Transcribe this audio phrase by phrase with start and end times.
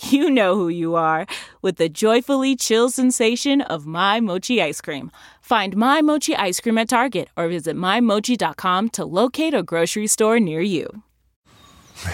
[0.00, 1.26] you know who you are
[1.62, 5.10] with the joyfully chill sensation of My Mochi ice cream.
[5.40, 10.38] Find My Mochi ice cream at Target or visit MyMochi.com to locate a grocery store
[10.38, 11.02] near you.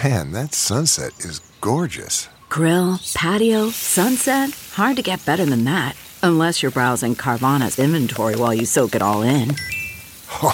[0.03, 2.27] Man, that sunset is gorgeous.
[2.49, 4.49] Grill, patio, sunset.
[4.73, 5.95] Hard to get better than that.
[6.23, 9.55] Unless you're browsing Carvana's inventory while you soak it all in.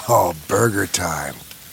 [0.08, 1.34] Oh, burger time.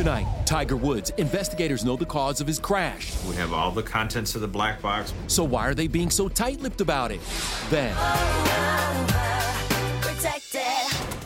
[0.00, 1.12] Tonight, Tiger Woods.
[1.18, 3.22] Investigators know the cause of his crash.
[3.26, 5.12] We have all the contents of the black box.
[5.26, 7.20] So why are they being so tight-lipped about it?
[7.68, 7.90] Then,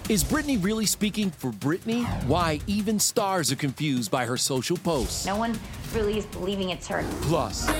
[0.08, 2.04] is Britney really speaking for Britney?
[2.24, 5.24] Why even stars are confused by her social posts.
[5.24, 5.56] No one
[5.94, 7.04] really is believing it's her.
[7.22, 7.70] Plus,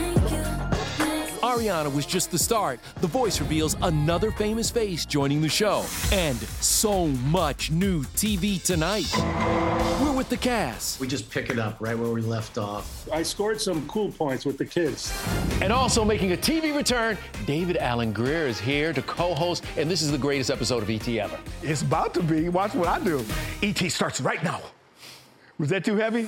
[1.41, 2.79] Ariana was just the start.
[3.01, 5.85] The Voice reveals another famous face joining the show.
[6.13, 9.13] And so much new TV tonight.
[10.25, 11.01] We're with the cast.
[11.01, 13.07] We just pick it up right where we left off.
[13.13, 15.13] I scored some cool points with the kids.
[15.61, 20.01] And also making a TV return, David Alan Grier is here to co-host, and this
[20.01, 21.39] is the greatest episode of ET ever.
[21.63, 22.49] It's about to be.
[22.49, 23.23] Watch what I do.
[23.63, 24.63] ET starts right now.
[25.59, 26.27] Was that too heavy?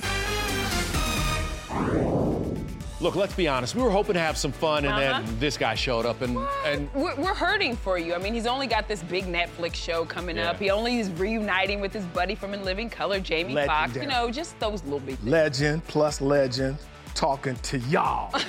[2.99, 3.75] Look, let's be honest.
[3.75, 5.21] We were hoping to have some fun, and Uh-huh.
[5.21, 6.35] then this guy showed up, and
[6.65, 8.15] and We're, we're hurting for you.
[8.15, 10.49] I mean, he's only got this big Netflix show coming Yeah.
[10.49, 10.57] up.
[10.59, 13.95] He only is reuniting with his buddy from In Living Color, Jamie Foxx.
[13.95, 15.29] You know, just those little big things.
[15.29, 16.77] Legend plus legend
[17.13, 18.33] talking to y'all.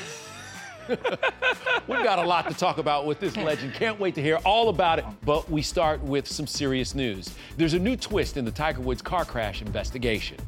[0.88, 3.74] we've got a lot to talk about with this legend.
[3.74, 5.04] Can't wait to hear all about it.
[5.26, 7.34] But we start with some serious news.
[7.58, 10.38] There's a new twist in the Tiger Woods car crash investigation.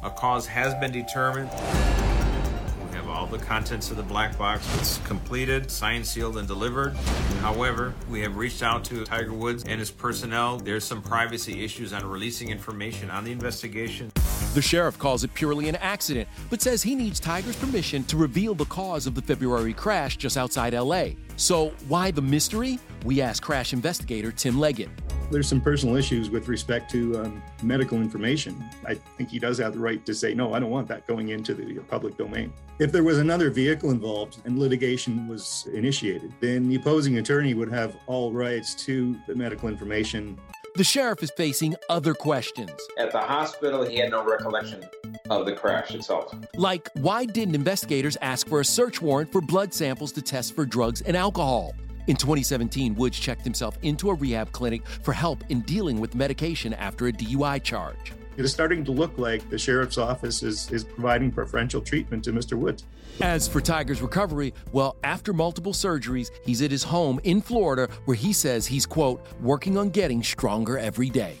[0.00, 1.50] A cause has been determined.
[1.50, 4.64] We have all the contents of the black box.
[4.78, 6.94] It's completed, signed, sealed, and delivered.
[7.40, 10.58] However, we have reached out to Tiger Woods and his personnel.
[10.58, 14.12] There's some privacy issues on releasing information on the investigation.
[14.54, 18.54] The sheriff calls it purely an accident, but says he needs Tiger's permission to reveal
[18.54, 21.08] the cause of the February crash just outside LA.
[21.36, 22.78] So, why the mystery?
[23.04, 24.90] We ask crash investigator Tim Leggett.
[25.30, 28.64] There's some personal issues with respect to um, medical information.
[28.86, 31.28] I think he does have the right to say, no, I don't want that going
[31.28, 32.50] into the public domain.
[32.78, 37.70] If there was another vehicle involved and litigation was initiated, then the opposing attorney would
[37.70, 40.38] have all rights to the medical information.
[40.76, 44.82] The sheriff is facing other questions, At the hospital, he had no recollection
[45.28, 46.32] of the crash itself.
[46.54, 50.64] like why didn't investigators ask for a search warrant for blood samples to test for
[50.64, 51.74] drugs and alcohol?
[52.08, 56.72] In 2017, Woods checked himself into a rehab clinic for help in dealing with medication
[56.72, 58.14] after a DUI charge.
[58.38, 62.32] It is starting to look like the sheriff's office is, is providing preferential treatment to
[62.32, 62.56] Mr.
[62.56, 62.84] Woods.
[63.20, 68.16] As for Tiger's recovery, well, after multiple surgeries, he's at his home in Florida where
[68.16, 71.36] he says he's, quote, working on getting stronger every day.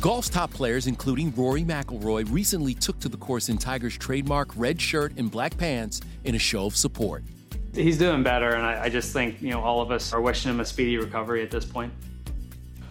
[0.00, 4.80] Golf's top players, including Rory McIlroy, recently took to the course in Tiger's trademark red
[4.80, 7.24] shirt and black pants in a show of support.
[7.76, 10.50] He's doing better, and I, I just think you know all of us are wishing
[10.50, 11.92] him a speedy recovery at this point.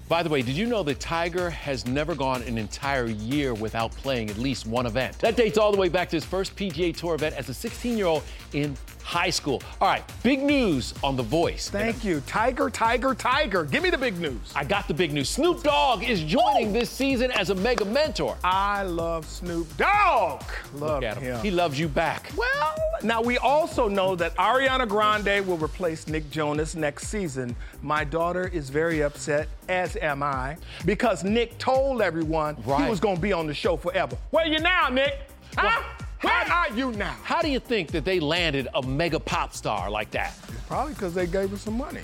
[0.08, 3.92] By the way, did you know that Tiger has never gone an entire year without
[3.92, 5.18] playing at least one event?
[5.18, 7.98] That dates all the way back to his first PGA Tour event as a 16
[7.98, 8.22] year old
[8.54, 9.62] in high school.
[9.80, 11.70] All right, big news on The Voice.
[11.70, 12.22] Thank you.
[12.26, 13.64] Tiger, Tiger, Tiger.
[13.64, 14.52] Give me the big news.
[14.56, 15.30] I got the big news.
[15.30, 18.36] Snoop Dogg is joining this season as a mega mentor.
[18.44, 20.42] I love Snoop Dogg.
[20.74, 21.36] Love Look at him.
[21.36, 21.44] him.
[21.44, 22.32] He loves you back.
[22.36, 27.56] Well, now we also know that Ariana Grande will replace Nick Jonas next season.
[27.84, 32.84] My daughter is very upset, as am I, because Nick told everyone Right.
[32.84, 34.18] he was going to be on the show forever.
[34.32, 35.30] Where you now, Nick?
[35.56, 35.84] Huh?
[36.26, 37.16] Where are you now?
[37.22, 40.34] How do you think that they landed a mega pop star like that?
[40.68, 42.02] Probably because they gave her some money.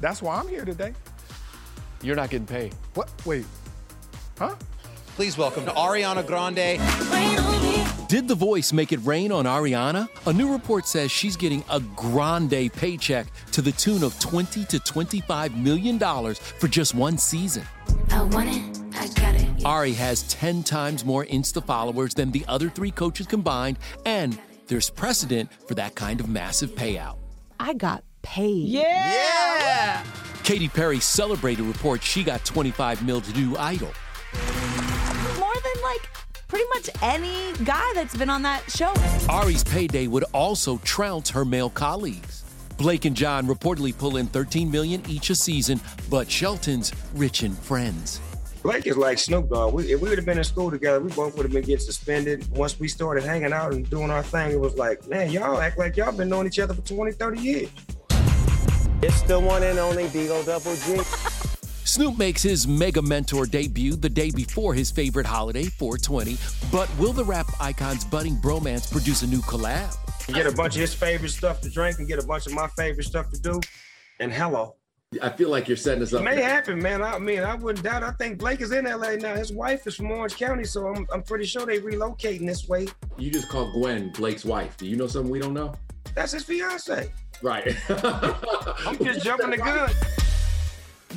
[0.00, 0.94] That's why I'm here today.
[2.00, 2.74] You're not getting paid.
[2.94, 3.10] What?
[3.26, 3.44] Wait.
[4.38, 4.54] Huh?
[5.16, 6.80] Please welcome to Ariana Grande.
[8.08, 10.08] Did The Voice make it rain on Ariana?
[10.26, 14.80] A new report says she's getting a grande paycheck to the tune of 20 to
[14.80, 17.64] 25 million dollars for just one season.
[18.12, 19.41] I want it, I got it.
[19.64, 24.36] Ari has 10 times more Insta followers than the other three coaches combined, and
[24.66, 27.16] there's precedent for that kind of massive payout.
[27.60, 28.66] I got paid.
[28.66, 28.82] Yeah!
[28.82, 30.04] yeah!
[30.42, 33.92] Katy Perry celebrated reports she got 25 mil to do Idol.
[35.38, 36.08] More than like
[36.48, 38.92] pretty much any guy that's been on that show.
[39.28, 42.42] Ari's payday would also trounce her male colleagues.
[42.78, 45.80] Blake and John reportedly pull in 13 million each a season,
[46.10, 48.20] but Shelton's rich in friends.
[48.62, 49.74] Blake is like Snoop Dogg.
[49.74, 51.84] We, if we would have been in school together, we both would have been getting
[51.84, 52.48] suspended.
[52.56, 55.78] Once we started hanging out and doing our thing, it was like, man, y'all act
[55.78, 57.68] like y'all been knowing each other for 20, 30 years.
[59.02, 60.98] It's the one and only Beagle Double G.
[61.84, 66.36] Snoop makes his mega mentor debut the day before his favorite holiday, 420.
[66.70, 69.92] But will the rap icon's budding bromance produce a new collab?
[70.32, 72.68] Get a bunch of his favorite stuff to drink and get a bunch of my
[72.68, 73.60] favorite stuff to do.
[74.20, 74.76] And hello.
[75.20, 76.24] I feel like you're setting us It up.
[76.24, 77.02] may happen, man.
[77.02, 78.02] I mean, I wouldn't doubt.
[78.02, 79.34] I think Blake is in LA now.
[79.34, 82.86] His wife is from Orange County, so I'm, I'm pretty sure they relocating this way.
[83.18, 84.76] You just called Gwen Blake's wife.
[84.76, 85.74] Do you know something we don't know?
[86.14, 87.10] That's his fiance.
[87.42, 87.76] Right.
[87.88, 89.90] I'm just jumping the gun.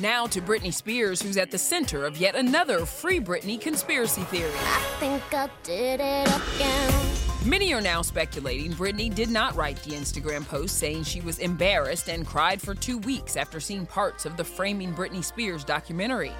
[0.00, 4.52] Now to Britney Spears, who's at the center of yet another Free Britney conspiracy theory.
[4.54, 7.16] I think I did it again.
[7.46, 12.08] Many are now speculating Britney did not write the Instagram post saying she was embarrassed
[12.08, 16.32] and cried for two weeks after seeing parts of the Framing Britney Spears documentary.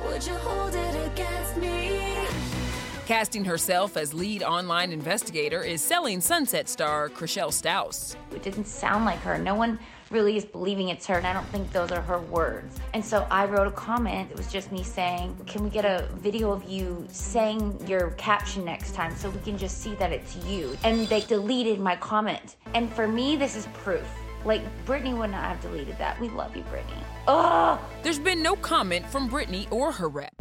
[3.07, 8.17] Casting herself as lead online investigator is selling Sunset star Chrishell Stause.
[8.35, 9.39] It didn't sound like her.
[9.39, 9.79] No one
[10.11, 12.81] really is believing it's her, and I don't think those are her words.
[12.95, 14.33] And so I wrote a comment.
[14.33, 18.65] It was just me saying, Can we get a video of you saying your caption
[18.65, 20.77] next time so we can just see that it's you?
[20.83, 22.57] And they deleted my comment.
[22.75, 24.05] And for me, this is proof.
[24.45, 26.21] Like, Britney would not have deleted that.
[26.21, 27.05] We love you, Britney.
[27.29, 27.79] Ugh!
[28.03, 30.35] There's been no comment from Britney or her rep.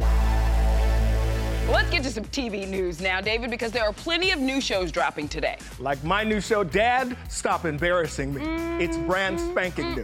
[1.68, 4.92] Let's get to some TV news now, David, because there are plenty of new shows
[4.92, 5.58] dropping today.
[5.80, 8.42] Like my new show, Dad, Stop Embarrassing Me.
[8.82, 10.02] It's brand spanking new.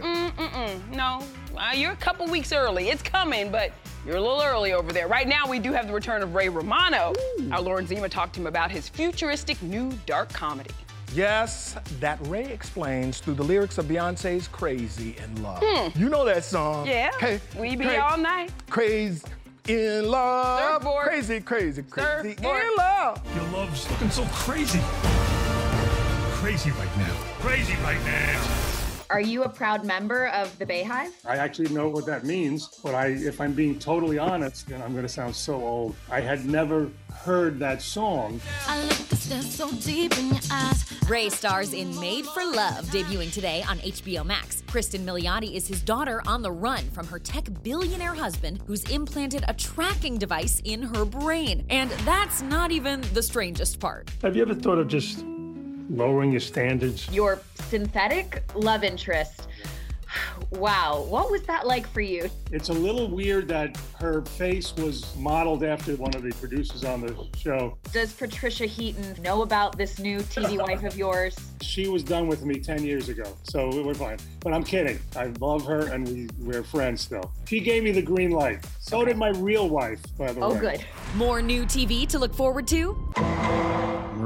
[0.91, 1.23] No,
[1.57, 2.89] uh, you're a couple weeks early.
[2.89, 3.71] It's coming, but
[4.05, 5.07] you're a little early over there.
[5.07, 7.13] Right now, we do have the return of Ray Romano.
[7.51, 10.71] Our Lauren Zima talked to him about his futuristic new dark comedy.
[11.13, 15.63] Yes, that Ray explains through the lyrics of Beyonce's Crazy in Love.
[15.65, 15.97] Hmm.
[15.97, 16.87] You know that song.
[16.87, 18.51] Yeah, Hey, we be cra- all night.
[18.69, 19.21] Crazy
[19.67, 20.81] in love.
[20.81, 21.05] Surfboard.
[21.07, 22.63] Crazy, crazy, crazy Surfboard.
[22.63, 23.21] in love.
[23.35, 24.79] Your love's looking so crazy.
[26.41, 27.15] Crazy right now.
[27.39, 28.62] Crazy right now.
[29.13, 31.11] Are you a proud member of the BeyHive?
[31.23, 34.93] I actually know what that means, but I, if I'm being totally honest, then I'm
[34.93, 35.95] going to sound so old.
[36.09, 38.41] I had never heard that song.
[38.67, 40.83] I look so deep in your eyes.
[41.07, 44.63] Ray stars in Made for Love, debuting today on HBO Max.
[44.63, 49.45] Cristin Milioti is his daughter on the run from her tech billionaire husband who's implanted
[49.47, 51.63] a tracking device in her brain.
[51.69, 54.09] And that's not even the strangest part.
[54.23, 55.23] Have you ever thought of just
[55.89, 57.09] lowering your standards?
[57.11, 59.47] Your synthetic love interest.
[60.51, 62.29] Wow, what was that like for you?
[62.51, 67.01] It's a little weird that her face was modeled after one of the producers on
[67.01, 67.77] the show.
[67.91, 71.35] Does Patricia Heaton know about this new TV wife of yours?
[71.61, 74.17] She was done with me 10 years ago, so we're fine.
[74.41, 74.99] But I'm kidding.
[75.15, 77.31] I love her and we, we're friends still.
[77.47, 78.63] She gave me the green light.
[78.79, 80.57] So did my real wife, by the Oh, way.
[80.57, 80.85] Oh, good.
[81.15, 82.95] More new TV to look forward to?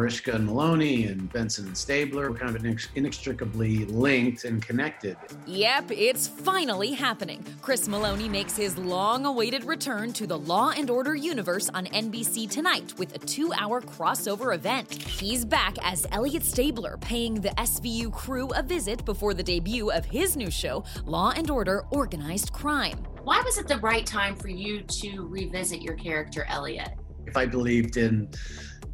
[0.07, 5.17] Mariska and Meloni and Benson and Stabler were kind of inex- inextricably linked and connected.
[5.45, 7.43] Yep, it's finally happening.
[7.61, 12.49] Chris Meloni makes his long awaited return to the Law and Order universe on NBC
[12.49, 14.93] tonight with a two hour crossover event.
[14.93, 20.05] He's back as Elliot Stabler, paying the SVU crew a visit before the debut of
[20.05, 22.99] his new show, Law and Order Organized Crime.
[23.25, 26.91] Why was it the right time for you to revisit your character, Elliot?
[27.25, 28.29] If I believed in,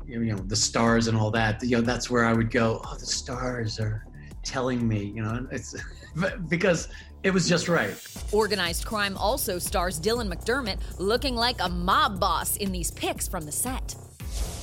[0.08, 2.82] you know, the stars and all that, you know, that's where I would go.
[2.86, 4.06] Oh, the stars are,
[4.44, 5.76] telling me, you know, it's
[6.50, 6.90] because
[7.24, 7.96] it was just right.
[8.32, 13.46] Organized Crime also stars Dylan McDermott looking like a mob boss in these pics from
[13.46, 13.96] the set.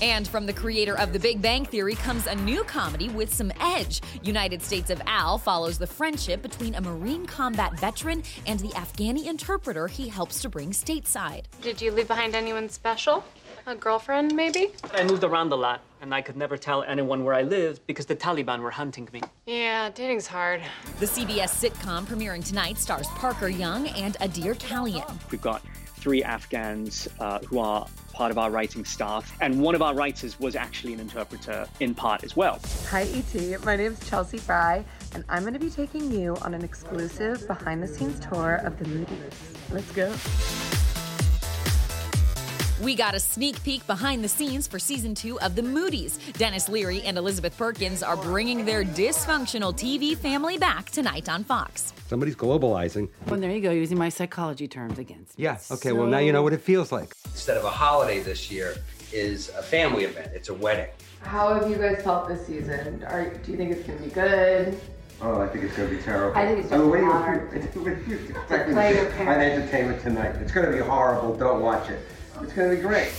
[0.03, 3.53] And from the creator of The Big Bang Theory comes a new comedy with some
[3.61, 4.01] edge.
[4.23, 9.27] United States of Al follows the friendship between a Marine combat veteran and the Afghani
[9.27, 11.45] interpreter he helps to bring stateside.
[11.61, 13.25] Did you leave behind anyone special?
[13.71, 14.73] A girlfriend, maybe?
[14.93, 18.05] I moved around a lot, and I could never tell anyone where I lived because
[18.05, 19.21] the Taliban were hunting me.
[19.47, 20.61] Yeah, dating's hard.
[20.99, 25.17] The CBS sitcom premiering tonight stars Parker Young and Adhir Kalyan.
[25.31, 25.63] We've got
[25.99, 30.41] three Afghans uh, who are part of our writing staff, and one of our writers
[30.41, 32.59] was actually an interpreter in part as well.
[32.89, 33.65] Hi, ET.
[33.65, 34.85] My name is Chelsea Frei,
[35.15, 38.81] and I'm going to be taking you on an exclusive behind the scenes tour of
[38.81, 39.35] the Moodys.
[39.71, 40.13] Let's go.
[42.81, 46.19] We got a sneak peek behind the scenes for season two of The Moodys.
[46.35, 51.93] Denis Leary and Elizabeth Perkins are bringing their dysfunctional TV family back tonight on Fox.
[52.09, 53.11] Somebody's globalizing.
[53.27, 55.45] Well, there you go, using my psychology terms against me.
[55.45, 57.13] Yeah, okay, well, now you know what it feels like.
[57.27, 58.77] Instead of a holiday this year,
[59.13, 60.31] is a family event.
[60.35, 60.89] It's a wedding.
[61.23, 63.05] How have you guys felt this season?
[63.05, 64.81] Are, do you think it's going to be good?
[65.21, 66.39] Oh, I think it's going to be terrible.
[66.39, 67.55] I think it's I mean, just what do you- hard.
[67.55, 69.59] it's- it's expecting play your on parents.
[69.69, 70.37] entertainment tonight.
[70.41, 71.37] It's going to be horrible.
[71.37, 71.99] Don't watch it.
[72.43, 73.13] It's going to be great.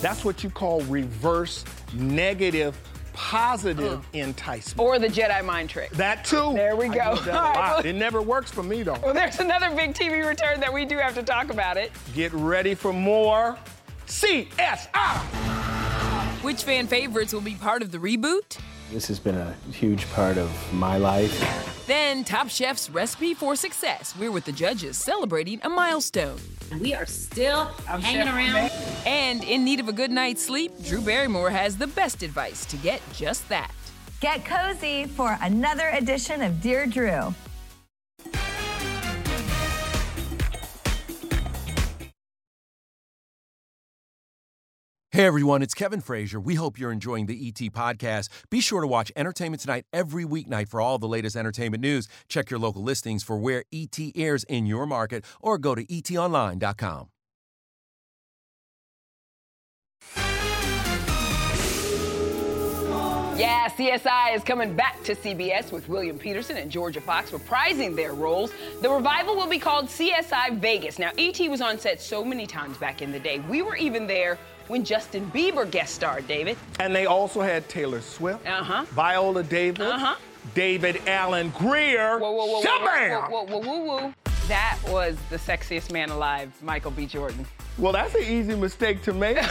[0.00, 2.78] That's what you call reverse negative
[3.14, 4.86] positive enticement.
[4.86, 5.90] Or the Jedi mind trick.
[5.92, 6.52] That too.
[6.54, 7.12] There we go.
[7.12, 8.98] use that a All right, It never works for me though.
[9.02, 11.92] Well, there's another big TV return that we do have to talk about it.
[12.14, 13.56] Get ready for more
[14.06, 15.20] CSI.
[16.42, 18.58] Which fan favorites will be part of the reboot?
[18.92, 21.86] This has been a huge part of my life.
[21.86, 24.14] Then Top Chef's recipe for success.
[24.18, 26.38] We're with the judges celebrating a milestone.
[26.80, 28.70] We are still hanging around.
[29.06, 32.76] And in need of a good night's sleep, Drew Barrymore has the best advice to
[32.78, 33.72] get just that.
[34.20, 37.34] Get cozy for another edition of Dear Drew.
[45.14, 46.40] Hey everyone, it's Kevin Frazier.
[46.40, 48.28] We hope you're enjoying the ET podcast.
[48.50, 52.08] Be sure to watch Entertainment Tonight every weeknight for all the latest entertainment news.
[52.26, 57.10] Check your local listings for where ET airs in your market or go to etonline.com.
[63.36, 68.14] Yeah, CSI is coming back to CBS with William Petersen and Jorja Fox reprising their
[68.14, 68.52] roles.
[68.82, 70.98] The revival will be called CSI Vegas.
[70.98, 71.48] Now, E.T.
[71.48, 73.38] was on set so many times back in the day.
[73.48, 76.56] We were even there when Justin Bieber guest starred, David.
[76.80, 78.84] And they also had Taylor Swift, Uh-huh.
[78.90, 80.14] Viola Davis, Uh-huh.
[80.54, 82.18] David Alan Grier.
[82.18, 84.14] Whoa, whoa, whoa, whoa, whoa, whoa, whoa, whoa, whoa.
[84.48, 87.06] That was the sexiest man alive, Michael B.
[87.06, 87.46] Jordan.
[87.78, 89.38] Well, that's an easy mistake to make.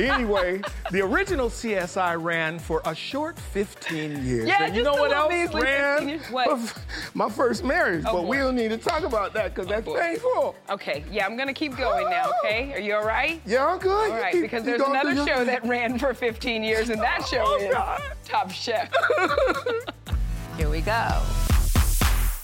[0.00, 4.48] anyway, the original CSI ran for a short 15 years.
[4.48, 6.20] Yeah, and you know what else measly 15 ran?
[6.30, 6.78] What?
[7.14, 8.28] My first marriage, Oh, but boy.
[8.28, 10.54] we don't need to talk about that because that's oh, painful.
[10.70, 12.72] Okay, yeah, I'm gonna keep going now, okay?
[12.74, 13.40] Are you all right?
[13.46, 14.10] Yeah, I'm good.
[14.12, 15.46] All right, keep- because there's another show thing.
[15.46, 18.02] that ran for 15 years, and that show Oh, is God.
[18.24, 18.90] Top Chef.
[20.56, 21.22] Here we go.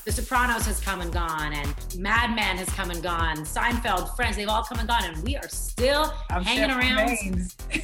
[0.05, 3.39] The Sopranos has come and gone, and Mad Men has come and gone.
[3.39, 6.99] Seinfeld, Friends, they've all come and gone, and we are still hanging Chef around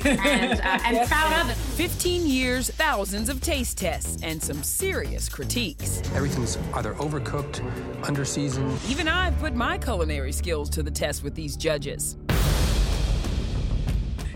[0.04, 1.54] and, uh, and proud of it.
[1.54, 6.02] 15 years, thousands of taste tests, and some serious critiques.
[6.14, 7.60] Everything's either overcooked,
[8.02, 8.90] underseasoned.
[8.90, 12.18] Even I've put my culinary skills to the test with these judges.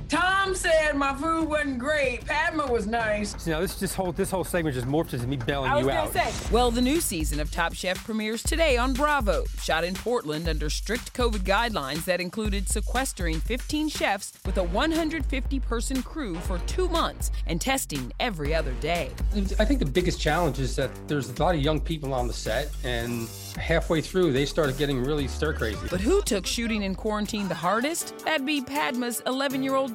[0.08, 2.24] Tom said my food wasn't great.
[2.26, 3.46] Padma was nice.
[3.46, 5.84] You know, this this whole this whole segment just morphed into me bailing I was
[5.84, 6.12] you gonna out.
[6.12, 6.32] say.
[6.52, 9.44] Well, the new season of Top Chef premieres today on Bravo.
[9.60, 15.60] Shot in Portland under strict COVID guidelines that included sequestering 15 chefs with a 150
[15.60, 19.10] person crew for two months and testing every other day.
[19.58, 22.32] I think the biggest challenge is that there's a lot of young people on the
[22.32, 25.78] set, and halfway through they started getting really stir crazy.
[25.90, 28.18] But who took shooting in quarantine the hardest?
[28.24, 29.94] That'd be Padma's 11 year old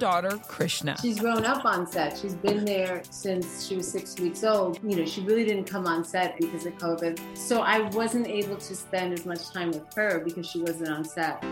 [0.80, 1.02] daughter, Krishna.
[1.02, 2.18] She's grown up on set.
[2.18, 4.80] She's been there since she was six weeks old.
[4.84, 7.20] You know, she really didn't come on set because of COVID.
[7.38, 11.04] So I wasn't able to spend as much time with her because she wasn't on
[11.06, 11.44] set.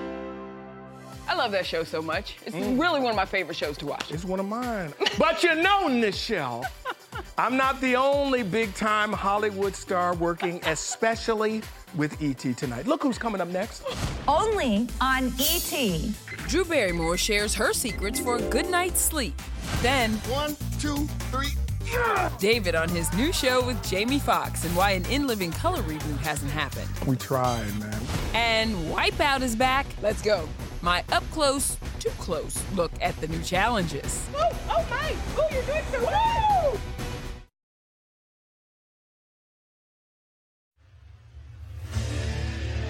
[1.30, 2.38] I love that show so much.
[2.46, 2.80] It's Mm.
[2.80, 4.12] really one of my favorite shows to watch.
[4.12, 4.94] It's one of mine.
[5.18, 6.64] But you know, Nischelle,
[7.38, 11.62] I'm not the only big time Hollywood star working especially
[11.96, 12.54] with E.T.
[12.54, 12.88] tonight.
[12.88, 13.84] Look who's coming up next.
[14.28, 16.14] Only on ET.
[16.48, 19.34] Drew Barrymore shares her secrets for a good night's sleep.
[19.82, 20.96] Then, one, two,
[21.30, 21.50] three.
[21.86, 22.32] Yeah!
[22.40, 26.18] David on his new show with Jamie Foxx and why an in living color reboot
[26.20, 26.88] hasn't happened.
[27.06, 28.02] We tried, man.
[28.34, 29.86] And Wipeout is back.
[30.02, 30.48] Let's go.
[30.82, 34.26] My up close, too close look at the new challenges.
[34.34, 35.16] Oh, oh my!
[35.38, 36.78] Oh, you're doing so well!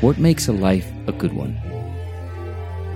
[0.01, 1.59] What makes a life a good one?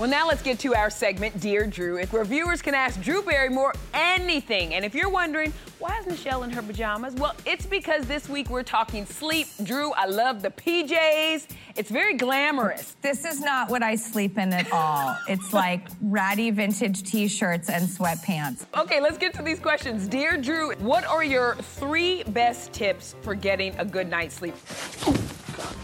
[0.00, 3.74] Well, now let's get to our segment, Dear Drew, where viewers can ask Drew Barrymore
[3.92, 4.72] anything.
[4.72, 7.12] And if you're wondering, why is Nischelle in her pajamas?
[7.16, 9.48] Well, it's because this week we're talking sleep.
[9.62, 11.48] Drew, I love the PJs.
[11.76, 12.96] It's very glamorous.
[13.02, 15.18] This is not what I sleep in at all.
[15.28, 18.64] it's like ratty vintage t shirts and sweatpants.
[18.78, 20.08] Okay, let's get to these questions.
[20.08, 24.54] Dear Drew, what are your three best tips for getting a good night's sleep?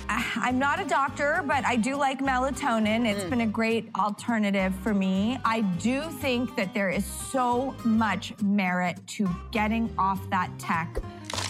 [0.08, 3.06] I'm not a doctor, but I do like melatonin.
[3.06, 3.30] It's mm.
[3.30, 5.38] been a great alternative for me.
[5.44, 11.00] I do think that there is so much merit to getting off that tech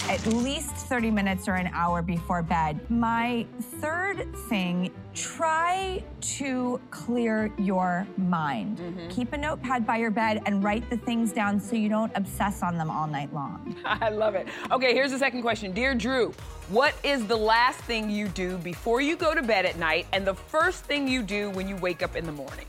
[0.09, 2.79] at least 30 minutes or an hour before bed.
[2.89, 3.45] My
[3.81, 8.79] third thing, try to clear your mind.
[8.79, 9.09] Mm-hmm.
[9.09, 12.63] Keep a notepad by your bed and write the things down so you don't obsess
[12.63, 13.75] on them all night long.
[13.85, 14.47] I love it.
[14.71, 15.73] Okay, here's the second question.
[15.73, 16.33] Dear Drew,
[16.69, 20.25] what is the last thing you do before you go to bed at night and
[20.25, 22.67] the first thing you do when you wake up in the morning?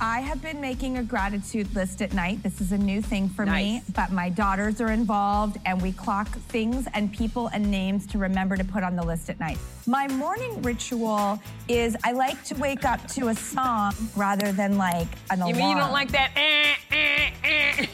[0.00, 2.40] I have been making a gratitude list at night.
[2.44, 6.28] This is a new thing for me, but my daughters are involved and we clock
[6.28, 9.58] things and people and names to remember to put on the list at night.
[9.86, 15.08] My morning ritual is I like to wake up to a song rather than like
[15.30, 15.54] an alarm.
[15.54, 16.30] You mean you don't like that?
[16.36, 17.86] eh, eh, eh?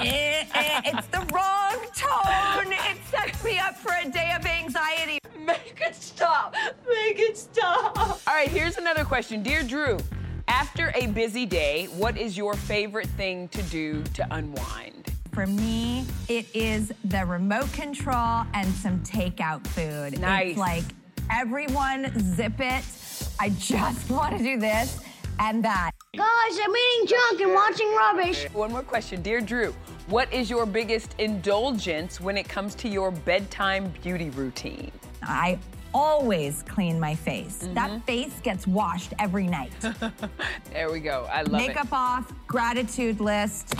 [0.00, 2.72] Eh, eh, it's the wrong tone.
[2.72, 5.18] It sets me up for a day of anxiety.
[5.38, 6.54] Make it stop.
[6.86, 7.96] Make it stop.
[7.98, 9.42] All right, here's another question.
[9.42, 9.98] Dear Drew,
[10.48, 15.12] after a busy day, what is your favorite thing to do to unwind?
[15.32, 20.20] For me, it is the remote control and some takeout food.
[20.20, 20.50] Nice.
[20.50, 20.84] It's like
[21.30, 22.84] everyone zip it.
[23.38, 25.00] I just want to do this
[25.38, 25.92] and that.
[26.16, 28.46] Guys, I'm eating junk and watching rubbish.
[28.52, 29.22] One more question.
[29.22, 29.74] Dear Drew,
[30.08, 34.90] what is your biggest indulgence when it comes to your bedtime beauty routine?
[35.22, 35.58] I
[35.94, 37.60] always clean my face.
[37.62, 37.74] Mm-hmm.
[37.74, 39.72] That face gets washed every night.
[40.72, 41.26] There we go.
[41.32, 41.92] I love Makeup it.
[41.92, 43.74] off, gratitude list,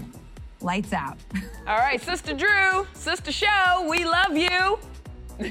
[0.60, 1.16] lights out.
[1.66, 4.78] All right, Sister Drew, Sister Show, we love you.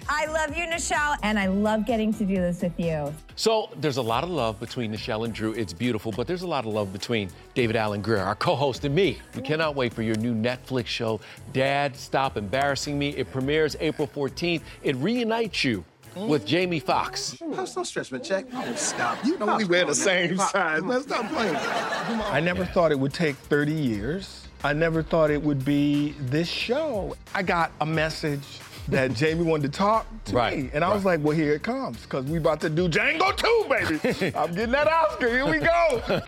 [0.10, 3.14] I love you, Nischelle, and I love getting to do this with you.
[3.38, 5.54] So there's a lot of love between Nischelle and Drew.
[5.54, 8.94] It's beautiful, but there's a lot of love between David Alan Grier, our co-host, and
[8.94, 9.20] me.
[9.36, 11.22] We cannot wait for your new Netflix show,
[11.54, 13.10] Dad, Stop Embarrassing Me.
[13.10, 14.62] It premieres April 14th.
[14.84, 15.86] It reunites you
[16.26, 17.36] with Jamie Foxx.
[17.54, 18.46] Post no stretchment check.
[18.54, 19.24] Oh, stop.
[19.26, 20.82] You know we wear the same size.
[20.84, 21.56] Man, stop playing.
[21.56, 22.34] Come on.
[22.34, 24.48] I never thought it would take 30 years.
[24.64, 27.16] I never thought it would be this show.
[27.36, 28.42] I got a message
[28.88, 30.70] that Jamie wanted to talk to Right, me.
[30.74, 33.66] And I was like, well, here it comes, because we about to do Django 2,
[33.70, 34.36] baby.
[34.38, 35.28] I'm getting that Oscar.
[35.30, 36.22] Here we go.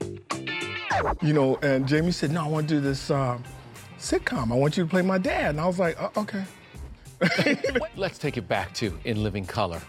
[1.27, 3.43] you know, and Jamie said, no, I want to do this um,
[3.97, 4.51] sitcom.
[4.51, 5.51] I want you to play my dad.
[5.51, 6.43] And I was like, "Uh, okay.
[7.97, 9.81] Let's take it back to In Living Color.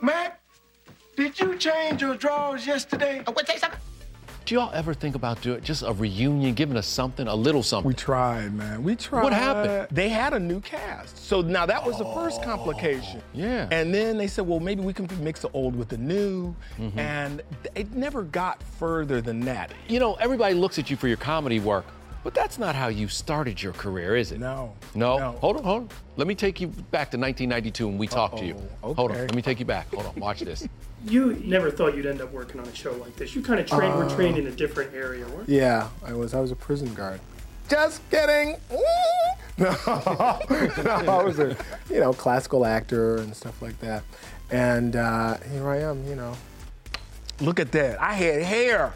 [0.00, 0.40] Matt,
[1.16, 3.22] did you change your drawers yesterday?
[3.26, 3.80] Oh, wait, say something.
[4.46, 7.88] Do y'all ever think about doing just a reunion, giving us something, a little something?
[7.88, 8.84] We tried, man.
[8.84, 9.24] We tried.
[9.24, 9.88] What happened?
[9.90, 11.18] They had a new cast.
[11.18, 13.20] So now that was the first complication.
[13.34, 13.66] Yeah.
[13.72, 16.54] And then they said, well, maybe we can mix the old with the new.
[16.78, 16.96] Mm-hmm.
[16.96, 17.42] And
[17.74, 19.72] it never got further than that.
[19.88, 21.86] You know, everybody looks at you for your comedy work,
[22.26, 24.40] but that's not how you started your career, is it?
[24.40, 24.74] No.
[24.96, 25.16] No?
[25.16, 25.30] No.
[25.38, 25.88] Hold on, hold on.
[26.16, 28.54] Let me take you back to 1992 when we talked to you.
[28.82, 28.94] Uh-oh.
[28.94, 29.94] Hold on, let me take you back.
[29.94, 30.66] Hold on, watch this.
[31.06, 33.36] You never thought you'd end up working on a show like this.
[33.36, 35.58] You kind of trained, were trained in a different area, weren't you?
[35.58, 36.34] Yeah, I was.
[36.34, 37.20] I was a prison guard.
[37.68, 38.56] Just kidding.
[39.58, 41.56] No, no, I was a,
[41.88, 44.02] you know, classical actor and stuff like that.
[44.50, 46.34] And uh, here I am, you know.
[47.40, 48.00] Look at that.
[48.00, 48.92] I had hair.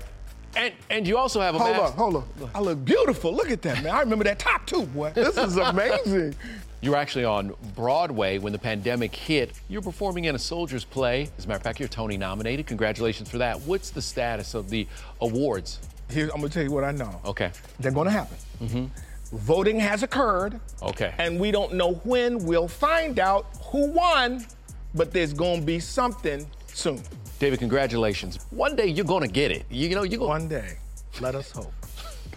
[0.57, 1.93] And and you also have a hold mask.
[1.93, 2.25] up, hold on.
[2.55, 3.33] I look beautiful.
[3.33, 3.95] Look at that, man.
[3.95, 5.13] I remember that top too, boy.
[5.15, 6.35] This is amazing.
[6.83, 9.53] You're actually on Broadway when the pandemic hit.
[9.69, 11.29] You're performing in a soldier's play.
[11.37, 12.67] As a matter of fact, you're Tony nominated.
[12.67, 13.61] Congratulations for that.
[13.61, 14.87] What's the status of the
[15.21, 15.79] awards?
[16.11, 17.21] Here, I'm gonna tell you what I know.
[17.27, 17.51] Okay.
[17.81, 18.37] They're gonna happen.
[18.63, 19.37] Mm-hmm.
[19.37, 20.59] Voting has occurred.
[20.83, 21.15] Okay.
[21.19, 22.39] And we don't know when.
[22.47, 24.47] We'll find out who won,
[24.95, 27.03] but there's gonna be something soon.
[27.39, 28.39] David, congratulations.
[28.51, 29.65] One day you're gonna get it.
[29.71, 30.29] You, know, you're gonna.
[30.29, 30.77] One day.
[31.21, 31.73] Let us hope.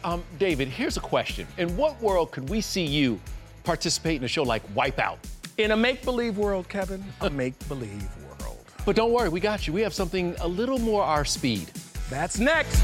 [0.04, 1.48] Um, David, here's a question.
[1.58, 3.20] In what world could we see you
[3.64, 5.18] participate in a show like Wipeout?
[5.58, 8.58] In a make believe world, Kevin, a make believe world.
[8.86, 9.74] But don't worry, we got you.
[9.74, 11.68] We have something a little more our speed.
[12.10, 12.82] That's next.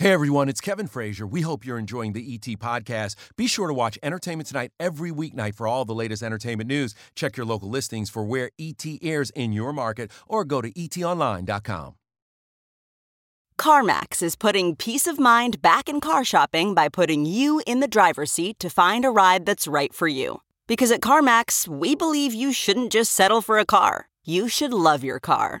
[0.00, 1.26] Hey everyone, it's Kevin Frazier.
[1.26, 3.16] We hope you're enjoying the ET podcast.
[3.36, 6.94] Be sure to watch Entertainment Tonight every weeknight for all the latest entertainment news.
[7.14, 11.96] Check your local listings for where ET airs in your market or go to etonline.com.
[13.60, 17.86] CarMax is putting peace of mind back in car shopping by putting you in the
[17.86, 20.40] driver's seat to find a ride that's right for you.
[20.66, 25.04] Because at CarMax, we believe you shouldn't just settle for a car, you should love
[25.04, 25.60] your car.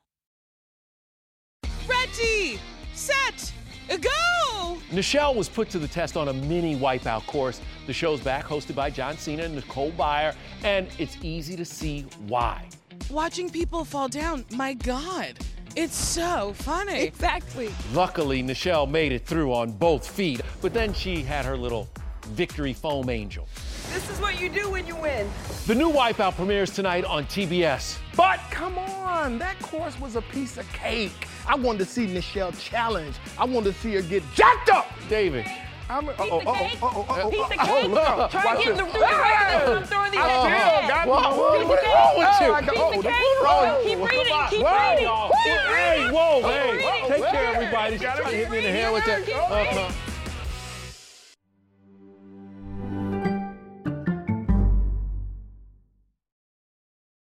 [3.99, 4.77] Go!
[4.91, 7.61] Nischelle was put to the test on a mini wipeout course.
[7.87, 12.05] The show's back, hosted by John Cena and Nicole Byer, and it's easy to see
[12.27, 12.67] why.
[13.09, 15.37] Watching people fall down, my God,
[15.75, 17.03] it's so funny.
[17.03, 17.71] Exactly.
[17.93, 21.89] Luckily, Nischelle made it through on both feet, but then she had her little
[22.27, 23.47] victory foam angel.
[23.93, 25.29] This is what you do when you win.
[25.67, 27.97] The new Wipeout premieres tonight on TBS.
[28.15, 31.27] But come on, that course was a piece of cake.
[31.47, 33.15] I wanted to see Nischelle challenge.
[33.37, 34.87] I wanted to see her get jacked up.
[35.09, 35.45] David.
[35.89, 37.29] I'm, uh oh, uh oh, uh oh, uh oh.
[37.29, 37.89] Piece of Oh, cake.
[37.91, 38.31] look.
[38.31, 38.91] Try Watch getting this.
[38.91, 40.77] through the rest of them, throw the I head.
[40.79, 41.35] still got Whoa, you.
[41.35, 42.47] whoa, what's wrong with you?
[42.47, 43.17] Oh, I got- oh, Piece of the- cake.
[43.43, 44.49] oh, Keep oh, reading, come on.
[44.49, 44.89] keep Whoa.
[44.89, 45.03] reading.
[45.03, 46.13] Y'all, Keep hey, reading.
[46.15, 47.09] whoa, Keep hey, reading.
[47.11, 47.55] take care, Hey.
[47.55, 47.91] everybody.
[47.97, 49.25] She's trying to hit me in the head with that.
[49.25, 49.91] Keep Uh-huh.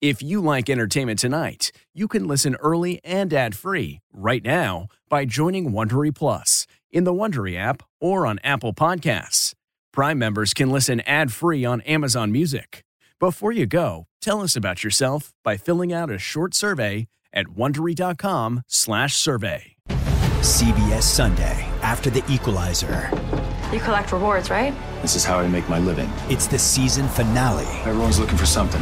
[0.01, 5.73] If you like entertainment tonight, you can listen early and ad-free right now by joining
[5.73, 9.53] Wondery Plus in the Wondery app or on Apple Podcasts.
[9.91, 12.85] Prime members can listen ad-free on Amazon Music.
[13.19, 19.75] Before you go, tell us about yourself by filling out a short survey at wondery.com/survey.
[20.39, 23.11] CBS Sunday after the Equalizer.
[23.73, 24.73] You collect rewards, right?
[25.01, 26.09] This is how I make my living.
[26.29, 28.81] It's the season finale Everyone's looking for something.